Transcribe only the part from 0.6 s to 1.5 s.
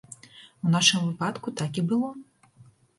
У нашым выпадку